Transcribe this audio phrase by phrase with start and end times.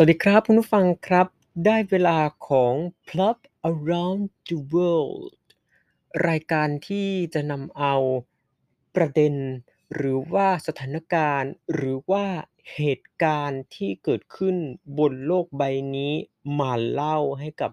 [0.00, 1.26] สวัสดีครับคุณผู้ฟังครับ
[1.66, 2.74] ได้เวลาของ
[3.08, 3.38] Plot
[3.70, 5.32] Around the World
[6.28, 7.94] รายการที่จะนำเอา
[8.96, 9.34] ประเด็น
[9.94, 12.26] หรือว่าสถานการณ์ หรือว่า
[12.76, 14.56] เหตุการณ์ที่เกิดขึ้น
[14.98, 15.62] บนโลกใบ
[15.96, 16.12] นี้
[16.60, 17.70] มาเล่าให้กับ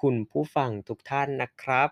[0.00, 1.88] คุณผู้ฟังทุกท่านนะครับ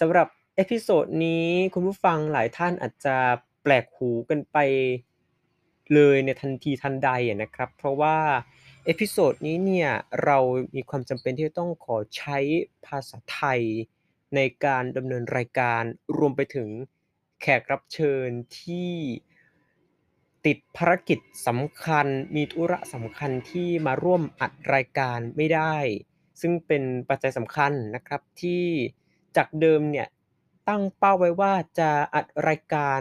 [0.00, 3.16] สำหรับ episode นี้คุณผู้ฟังหลายท่านอาจจะ
[3.62, 4.58] แปลกหูกันไป
[5.94, 7.10] เลยในทันทีทันใด
[7.42, 8.18] นะครับ เพราะว่า
[8.86, 9.90] episode นี้เนี่ย
[10.24, 10.38] เรา
[10.76, 12.38] มีความจำเป็นที่จะต้องขอใช้
[12.86, 13.62] ภาษาไทย
[14.34, 15.82] ในการดำเนินรายการ
[16.16, 16.68] รวมไปถึง
[17.40, 18.28] แขกรับเชิญ
[18.60, 18.92] ที่
[20.46, 22.06] ติดภารกิจสำคัญ
[22.36, 25.76] มีธุระสำคัญที่มาร่วมอัดรายการไม่ได้
[26.40, 28.64] ซึ่งเป็นปัจจัยสำคัญนะครับที่
[29.36, 30.08] จากเดิมเนี่ย
[30.68, 33.00] ตั้งเป้าไว้ว่าจะอัดรายการ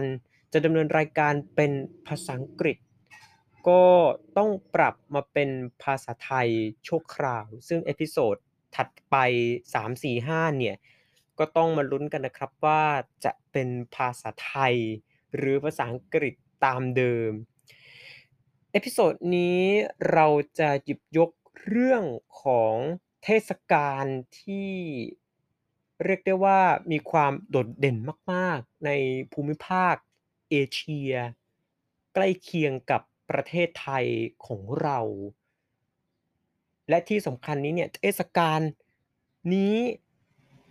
[0.53, 1.71] จะดำเนินรายการเป็น
[2.07, 2.77] ภาษาอังกฤษ
[3.67, 3.83] ก็
[4.37, 5.49] ต้องปรับมาเป็น
[5.83, 6.49] ภาษาไทย
[6.87, 8.35] ชั่วคราว ซึ่ง episode
[8.75, 9.15] ถัดไป
[9.73, 10.75] 3 4 5 เนี่ย
[11.39, 12.83] ก็ต้องมาลุ้นกันนะครับว่า
[13.25, 14.75] จะเป็นภาษาไทย
[15.35, 17.31] หรือภาษาอังกฤษตามเดิม
[18.71, 19.61] episode นี้
[20.11, 20.27] เรา
[20.59, 21.31] จะหยิบยก
[21.67, 22.03] เรื่อง
[22.41, 22.75] ของ
[23.23, 24.05] เทศกาล
[24.39, 24.71] ที่
[26.03, 26.59] เรียกได้ว่า
[26.91, 27.97] มีความโดดเด่น
[28.31, 28.89] มาก ๆ ใน
[29.33, 29.95] ภูมิภาค
[30.49, 31.13] เอเชีย
[32.13, 34.05] ใกล้เคียงกับ ประเทศไทย
[34.45, 34.99] ของเรา
[36.89, 38.59] และที่สำคัญนี้เนี่ยเทศกาล
[39.53, 39.77] นี้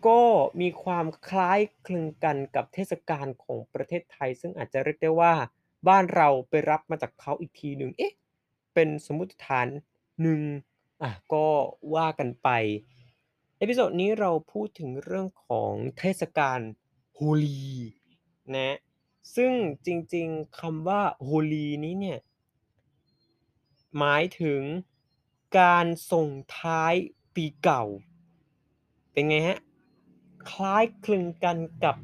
[0.07, 0.23] ก็
[0.61, 5.35] มีความคล้ายคลึงกันกับเทศกาลของประเทศไทย ซึ่งอาจจะเรียกได้ว่า
[5.89, 8.15] บ้านเราไปรับมาจากเขาอีกทีหนึ่งเอ๊ะ
[8.75, 9.69] เป็นสมมติฐาน
[10.23, 10.43] หนึ่ง
[11.03, 11.47] อะก็
[11.95, 12.49] ว่ากันไป
[13.59, 16.61] episode นี้เราพูดถึงเรื่องของเทศกาล
[17.15, 17.65] โฮลี
[18.57, 18.77] นะ
[19.37, 19.53] ซึ่ง
[19.87, 22.19] จริงๆคำว่าโฮลีนี้เนี่ย
[23.99, 24.63] หมายถึง
[25.59, 26.29] การส่ง
[26.59, 26.95] ท้าย
[27.35, 27.85] ปีเก่า
[29.13, 29.59] เป็นไงฮะ
[30.51, 31.97] คล้ายคลึงกันกับ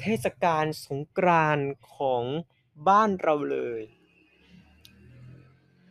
[0.00, 2.22] เทศกาลสงกรานต์ของ
[2.88, 3.82] บ้านเราเลย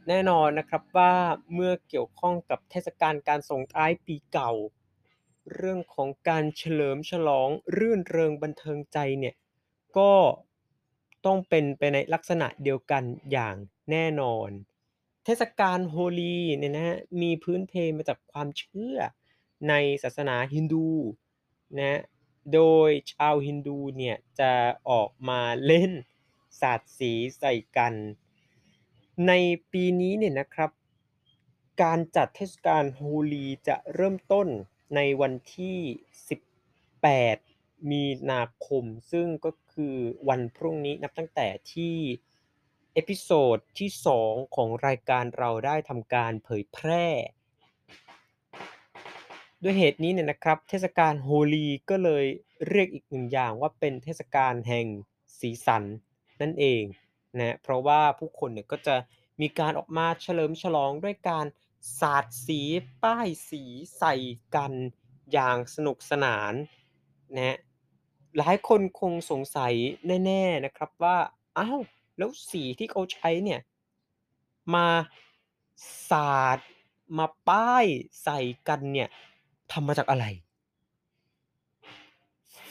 [0.07, 1.15] แน่นอนนะครับว่า
[1.53, 4.51] เมื่อเกี่ยวข้องกับเทศกาลการส่งท้ายปีเก่า
[5.55, 9.35] เรื่องของการเฉลิมฉลองรื่นเริงบันเทิงใจเนี่ย
[9.97, 10.13] ก็
[11.25, 13.55] ต้องเป็นไปในลักษณะเดียวกันอย่าง
[13.91, 14.49] แน่นอน
[15.29, 18.97] เทศกาลโฮลีเนี่ยนะฮะมีพื้นเพมาจากความเชื่อ
[19.69, 19.73] ใน
[20.03, 20.89] ศาสนาฮินดู
[21.77, 22.01] นะ
[22.53, 24.51] โดยชาวฮินดูเนี่ยจะ
[24.89, 25.91] ออกมาเล่น
[26.59, 27.93] สาดสีใส่กัน
[29.27, 29.31] ใน
[29.71, 30.71] ปีนี้เนี่ยนะครับ
[31.81, 33.01] การจัดเทศกาลโฮ
[33.33, 34.47] ลีจะเริ่มต้น
[34.95, 35.77] ในวันที่
[37.03, 39.95] 18 มีนาคม ซึ่งก็คือ
[40.29, 41.95] วันพรุ่งนี้นับตั้งแต่ที่
[42.99, 43.89] episode ที่
[44.23, 47.07] 2 ของรายการเราได้ทำการเผยแพร่
[49.63, 52.25] ด้วยเหตุนี้เนี่ยนะครับ เทศกาลโฮลีก็เลย
[52.69, 54.87] เรียกอีกหนึ่งอย่างว่าเป็นเทศกาลแห่ง
[55.39, 55.83] สีสัน
[56.41, 56.83] นั่นเอง
[57.39, 58.95] นะเพราะว่าผู้คนเนี่ยก็จะ
[59.41, 61.45] มีการออกมาเฉลิมฉลองด้วยการ
[61.99, 62.61] สาดสี
[63.03, 63.63] ป้ายสี
[63.97, 64.15] ใส่
[64.55, 64.73] กัน
[65.31, 66.53] อย่างสนุกสนาน
[67.35, 67.57] นะ
[68.37, 69.73] หลายคนคงสงสัย
[70.25, 71.17] แน่ ๆนะครับว่า
[71.59, 71.81] อ้าว
[72.17, 73.59] แล้วสีที่เขาใช้เนี่ย
[74.75, 74.87] มา
[76.09, 76.59] สาด
[77.17, 77.85] มาป้าย
[78.23, 79.09] ใส่กันเนี่ย
[79.71, 80.25] ทำมาจากอะไร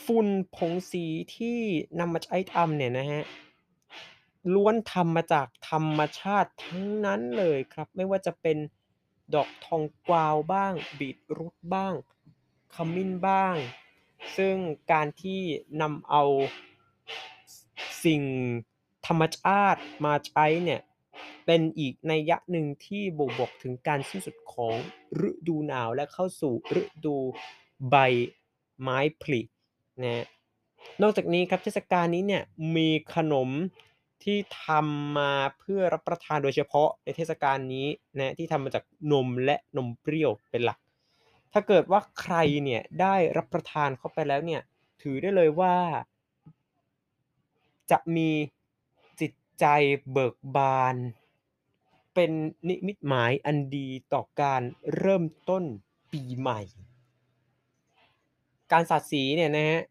[0.05, 1.59] ฝุ่นผงสีที่
[1.99, 3.25] นำมาใช้ทำเนี่ยนะฮะ
[4.53, 8.57] ล้วนทำมาจากธรรมชาติทั้งนั้นเลยครับ ไม่ว่าจะเป็น
[9.33, 11.93] ดอกทองกวาวบ้าง บีทรูทบ้าง
[12.73, 13.55] ขมิ้นบ้าง
[14.37, 14.55] ซึ่ง
[14.91, 15.41] การที่
[15.81, 16.23] นำเอา
[18.03, 18.21] สิ่ง
[19.07, 20.81] ธรรมชาติมาใช้เนี่ย
[21.45, 24.75] เป็นอีกในยะหนึ่งที่บ่งบอกถึงการสิ้นสุดของ
[25.29, 27.17] ฤดูหนาวและเข้าสู่ฤดู
[27.89, 27.95] ใบ
[28.81, 29.41] ไม้ผลิ
[30.03, 30.25] นะ
[31.01, 32.43] นอกจากนี้ครับเทศกาลนี้เนี่ย
[32.75, 33.49] มีขนม
[34.23, 37.87] ที่ทำมาเพื่อรับประทานโดยเฉพาะในเทศกาลนี้
[38.17, 40.79] นะที่ทำมาจากนมและนมเปรี้ยวเป็นหลัก
[41.53, 44.61] ถ้าเกิดว่าใครเนี่ยได้รับประทานเข้าไปแล้วเนี่ย
[45.01, 45.75] ถือได้เลยว่า
[47.91, 48.29] จะมี
[49.59, 49.65] ใจ
[50.11, 50.95] เบิกบาน
[52.13, 52.31] เป็น
[52.67, 54.61] นิมิตหมายอันดีต่อการ
[54.97, 55.63] เริ่มต้น
[56.11, 56.61] ปีใหม่
[58.71, 59.81] การสาดสีเนี่ยนะฮะ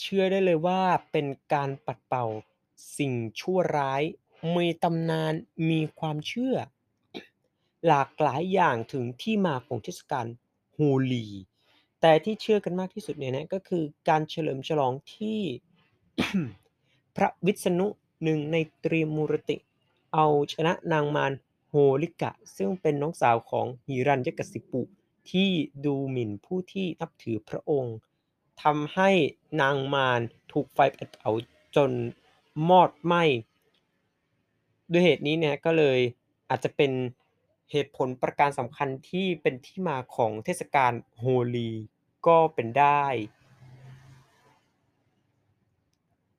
[0.00, 0.80] เชื่อได้เลยว่า
[1.12, 2.26] เป็นการปัดเป่า
[2.98, 4.02] สิ่งชั่วร้าย
[4.54, 5.32] มีตำนาน
[5.70, 6.54] มีความเชื่อ
[7.86, 10.26] หลากหลายอย่างถึงที่มาของเทศกาล
[10.72, 10.78] โฮ
[11.12, 11.26] ลี
[12.00, 15.40] แต่ที่เชื่อกันมากที่สุดเนี่ยนะก็คือการเฉลิมฉลองที่
[17.16, 17.88] พระวิษณุ
[18.24, 19.56] หนึ่งในตรีมูรติ
[20.14, 21.32] เอาชนะนางมาร
[21.70, 24.82] โฮลิกะ ซึ่งเป็นน้องสาวของหิรัญยกสิปุ
[25.30, 25.50] ที่
[25.84, 27.96] ดูหมิ่นผู้ที่นับถือพระองค์
[28.62, 29.10] ทำให้
[29.60, 30.20] นางมาร
[30.52, 30.78] ถูกไฟ
[31.14, 31.30] เผา
[31.76, 31.90] จน
[32.68, 33.22] มอดไหม้
[34.90, 35.98] ด้วยเหตุนี้เนี่ยก็เลย
[36.50, 36.92] อาจจะเป็น
[37.70, 41.24] เหตุผลประการสำคัญที่เป็นที่มาของเทศกาลโฮ
[41.54, 41.70] ลี
[42.26, 43.04] ก็เป็นได้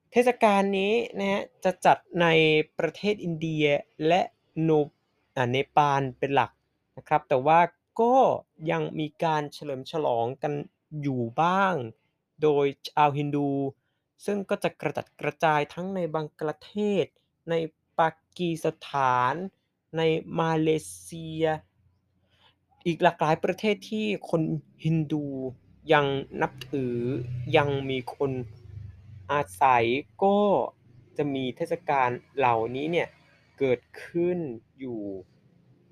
[0.02, 2.26] เทศกาลนี้นะครับจะจัดใน
[2.78, 3.66] ประเทศอินเดีย
[4.06, 4.20] และ
[4.62, 4.70] โน
[5.36, 6.50] อ่าเนปาลเป็นหลัก
[6.96, 7.60] นะครับ แต่ว่า
[8.00, 8.16] ก็
[8.70, 10.52] ยังมีการเฉลิมฉลองกัน
[11.02, 11.74] อยู่บ้าง
[12.42, 13.50] โดยชาวฮินดู
[14.24, 16.74] ซึ่งก็จะกระจัดกระจายทั้งในบังกลาเท
[17.04, 17.06] ศ
[17.50, 17.54] ใน
[17.98, 19.34] ปากีสถาน
[19.96, 20.02] ใน
[20.38, 21.44] มาเลเซีย
[22.86, 24.42] อีกหลากหลายประเทศที่คน
[24.84, 25.26] ฮินดู
[25.92, 26.06] ยัง
[26.40, 26.94] นับถือ
[27.56, 28.30] ยังมีคน
[29.32, 29.84] อาศัย
[30.24, 30.38] ก็
[31.16, 33.08] จะมีเทศกาลเหล่านี้เนี่ย
[33.58, 34.38] เกิดขึ้น
[34.78, 35.02] อยู่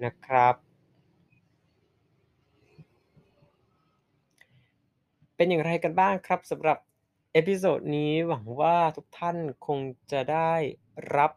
[0.04, 0.54] นะครับ
[5.36, 6.78] เป็นอย่างไรกันบ้างครับสำหรับ
[7.32, 9.36] episode นี้หวังว่าทุกท่าน
[9.66, 9.78] คง
[10.12, 10.52] จะได้
[11.16, 11.32] รับ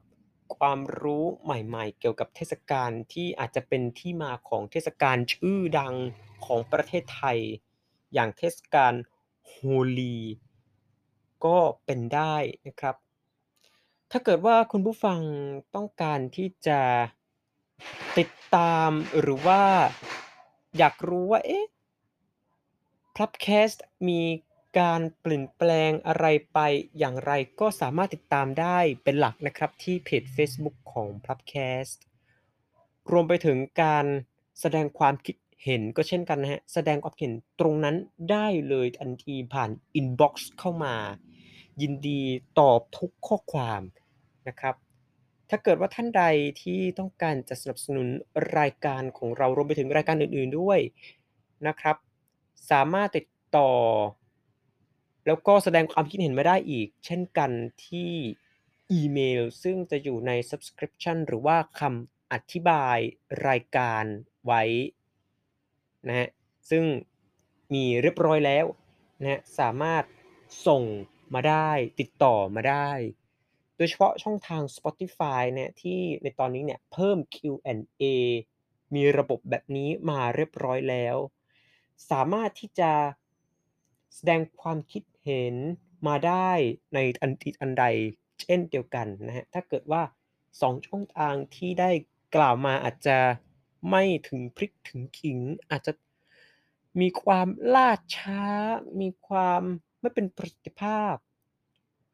[0.58, 5.96] ความรู้ใหม่ๆ เกี่ยวกับเทศกาลที่อาจจะเป็นที่มาของเทศกาลชื่อดัง
[6.46, 7.40] ของประเทศไทย
[8.14, 8.94] อย่างเทศกาล
[9.48, 9.56] โฮ
[10.00, 10.18] ลี
[11.46, 12.36] ก็เป็นได้
[12.68, 12.96] นะครับ
[14.12, 15.20] ถ้าเกิดว่าคุณผู้ฟัง
[15.76, 16.82] ต้องการที่จะ
[18.18, 18.90] ติดตาม
[19.20, 19.64] หรือว่า
[20.78, 21.66] อยากรู้ว่า เอ๊ะ
[23.16, 24.22] Pubcast มี
[24.80, 26.60] การเปลี่ยนแปลงอะไรไป
[26.98, 31.98] อย่างไรก็สามารถติดตามได้เป็นหลักนะครับที่เพจเฟซบุ๊กของ Pubcast
[33.12, 34.06] รวมไปถึงการ
[34.60, 37.96] แสดงความคิด เห็นก็เช่นกันนะครับแสดงความคิดเห็นตรงนั้น
[38.32, 40.96] ได้เลยทันทีผ่านอินบ็อกซ์เข้ามา
[41.82, 42.22] ยินดี
[42.60, 43.82] ตอบทุกข้อความ
[44.48, 44.76] นะครับ
[45.50, 46.24] ถ้าเกิดว่าท่านใด
[46.62, 48.08] ที่ต้องการจะสนับสนุน
[48.58, 50.80] รายการของเรารวมไปถึงรายการอื่น ๆด้วย
[51.68, 51.96] นะครับ
[52.72, 53.26] สามารถติด
[53.56, 53.72] ต่อ
[55.28, 57.52] แล้วก็แสดงความคิดเห็นมาได้อีก เช่นกัน
[57.88, 58.12] ที่
[58.92, 62.98] อีเมล ซึ่งจะอยู่ใน Subscription หรือว่าคำอธิบาย
[63.48, 64.04] รายการ
[64.46, 64.64] ไว้
[66.08, 66.28] นะครับ
[66.70, 66.84] ซึ่ง
[67.74, 68.66] มีเรียบร้อยแล้ว
[69.22, 70.04] นะสามารถ
[70.68, 70.84] ส่ง
[71.34, 71.70] มาได้
[72.00, 72.90] ติดต่อมาได้
[73.78, 78.04] โดยเฉพาะช่องทาง Spotify เนี่ยที่ในตอนนี้เนี่ยเพิ่ม Q&A
[78.96, 81.16] มีระบบแบบนี้มาเรียบร้อยแล้ว
[82.12, 82.92] สามารถที่จะ
[84.16, 85.56] แสดงความคิดเห็น
[86.08, 86.52] มาได้
[86.94, 87.84] ในทันทีทันใด
[88.42, 90.02] เช่นเดียวกันนะครับถ้าเกิดว่า
[90.48, 91.92] 2 ช่องทางที่ได้
[92.36, 93.18] กล่าวมาอาจจะ
[93.90, 95.40] ไม่ถึงพริกถึงขิง
[95.70, 95.94] อาจจะ
[97.02, 98.44] มีความล่าช้า
[99.02, 99.62] มีความ
[100.02, 101.16] ไม่เป็นประสิทธิภาพ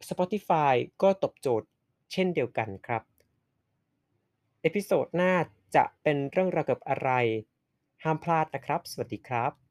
[0.09, 1.67] Spotify ก็ตอบโจทย์
[2.11, 3.03] เช่นเดียวกันครับ
[4.61, 5.33] episode หน้า
[5.75, 7.09] จะเป็นเรื่องราวเกี่ยวกับอะไร
[8.03, 9.62] ห้ามพลาดนะครับ สวัสดีครับ